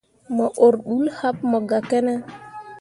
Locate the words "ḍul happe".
0.89-1.43